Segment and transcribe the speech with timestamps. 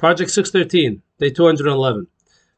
[0.00, 2.06] Project 613, day 211.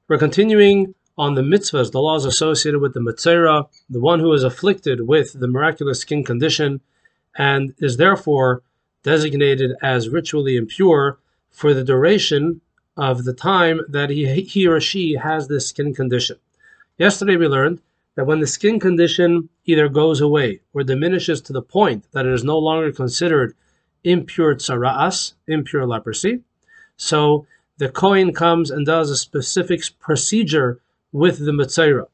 [0.07, 4.45] We're continuing on the mitzvahs, the laws associated with the Mitzera, the one who is
[4.45, 6.83] afflicted with the miraculous skin condition
[7.37, 8.63] and is therefore
[9.03, 11.19] designated as ritually impure
[11.51, 12.61] for the duration
[12.97, 16.37] of the time that he, he or she has this skin condition.
[16.97, 17.81] Yesterday we learned
[18.15, 22.33] that when the skin condition either goes away or diminishes to the point that it
[22.33, 23.57] is no longer considered
[24.05, 26.45] impure tsara'as, impure leprosy,
[27.03, 27.47] so
[27.79, 30.79] the Kohen comes and does a specific procedure
[31.11, 32.07] with the Mitzera.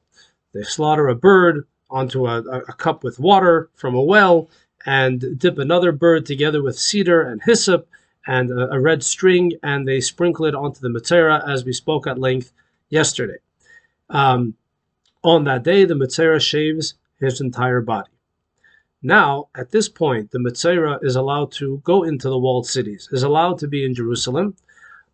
[0.54, 4.48] They slaughter a bird onto a, a, cup with water from a well
[4.86, 7.86] and dip another bird together with cedar and hyssop
[8.26, 12.06] and a, a red string and they sprinkle it onto the Mitzera as we spoke
[12.06, 12.50] at length
[12.88, 13.38] yesterday.
[14.08, 14.54] Um,
[15.22, 18.10] on that day, the Mitzera shaves his entire body.
[19.02, 23.22] Now, at this point, the Mitzera is allowed to go into the walled cities, is
[23.22, 24.56] allowed to be in Jerusalem,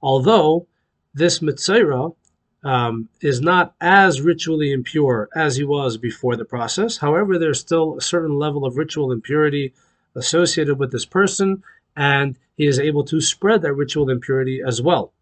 [0.05, 0.67] although
[1.15, 2.15] this Mitzera
[2.63, 6.99] um, is not as ritually impure as he was before the process.
[6.99, 9.73] However, there's still a certain level of ritual impurity
[10.15, 11.63] associated with this person,
[11.97, 15.13] and he is able to spread that ritual impurity as well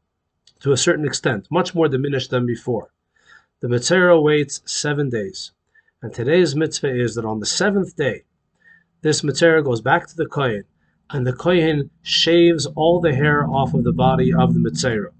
[0.60, 2.90] to a certain extent, much more diminished than before.
[3.60, 5.52] The Mitzera waits seven days.
[6.02, 8.24] And today's mitzvah is that on the seventh day,
[9.02, 10.64] this Mitzera goes back to the Kohen
[11.12, 15.10] and the Kohen shaves all the hair off of the body of the Mitzera.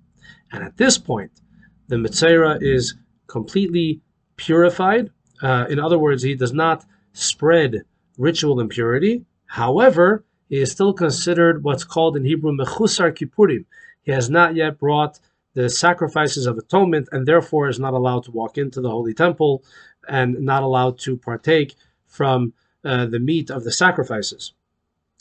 [0.50, 1.40] And at this point,
[1.88, 2.94] the Mitzera is
[3.26, 4.00] completely
[4.36, 5.10] purified.
[5.42, 7.82] Uh, in other words, he does not spread
[8.16, 9.24] ritual impurity.
[9.46, 13.64] However, he is still considered what's called in Hebrew Mechusar Kippurim.
[14.02, 15.18] He has not yet brought
[15.54, 19.62] the sacrifices of atonement and therefore is not allowed to walk into the Holy Temple
[20.08, 21.74] and not allowed to partake
[22.06, 22.52] from
[22.84, 24.52] uh, the meat of the sacrifices.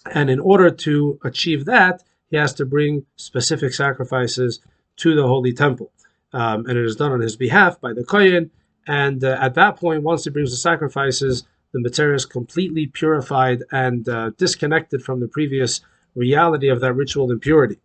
[0.09, 4.59] And in order to achieve that, he has to bring specific sacrifices
[4.97, 5.91] to the holy temple.
[6.33, 8.51] Um, and it is done on his behalf by the Kohen.
[8.87, 13.63] And uh, at that point, once he brings the sacrifices, the material is completely purified
[13.71, 15.81] and uh, disconnected from the previous
[16.15, 17.79] reality of that ritual impurity.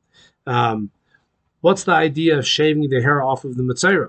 [0.46, 0.90] Um,
[1.60, 4.08] what's the idea of shaving the hair off of the Mitzera?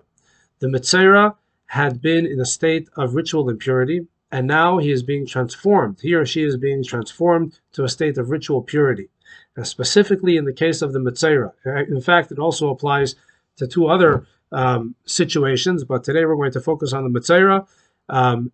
[0.59, 1.35] The Mitzera
[1.67, 5.99] had been in a state of ritual impurity and now he is being transformed.
[6.01, 9.09] He or she is being transformed to a state of ritual purity.
[9.55, 11.51] And specifically in the case of the Mitzera.
[11.89, 13.15] In fact, it also applies
[13.57, 17.67] to two other um, situations, but today we're going to focus on the Mitzera.
[18.09, 18.51] Um,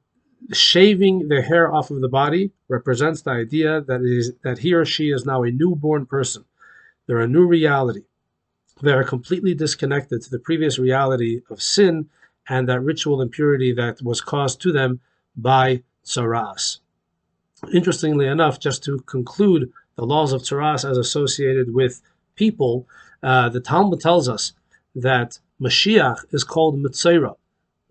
[0.51, 4.85] shaving the hair off of the body represents the idea that is that he or
[4.85, 6.45] she is now a newborn person.
[7.05, 8.03] They're a new reality.
[8.81, 12.09] They are completely disconnected to the previous reality of sin
[12.50, 15.00] and that ritual impurity that was caused to them
[15.36, 16.80] by tsaras.
[17.74, 22.02] Interestingly enough, just to conclude the laws of tsaras as associated with
[22.36, 22.88] people,
[23.22, 24.54] uh, the Talmud tells us
[24.96, 27.36] that Mashiach is called Mitzera.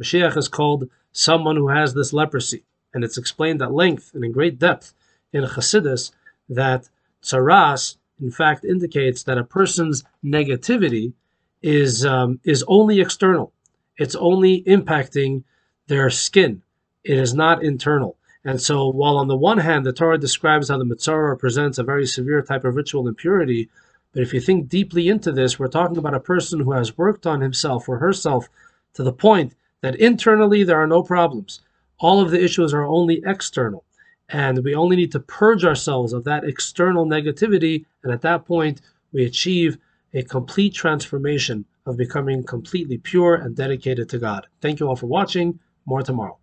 [0.01, 2.65] Mashiach is called someone who has this leprosy.
[2.95, 4.93] And it's explained at length and in great depth
[5.33, 6.13] in Chassidus
[6.49, 6.89] that
[7.23, 11.15] tsaras, in fact, indicates that a person's negativity
[11.63, 13.53] is, um, is only external.
[13.97, 15.45] It's only impacting
[15.87, 16.63] their skin,
[17.05, 18.17] it is not internal.
[18.45, 21.85] And so, while on the one hand, the Torah describes how the Mitzera presents a
[21.85, 23.69] very severe type of ritual impurity,
[24.13, 27.27] but if you think deeply into this, we're talking about a person who has worked
[27.27, 28.49] on himself or herself
[28.95, 31.61] to the point that internally there are no problems.
[31.99, 33.85] All of the issues are only external.
[34.29, 37.85] And we only need to purge ourselves of that external negativity.
[38.03, 38.81] And at that point,
[39.13, 39.79] we achieve
[40.15, 44.47] a complete transformation of becoming completely pure and dedicated to God.
[44.61, 45.59] Thank you all for watching.
[45.85, 46.42] More tomorrow.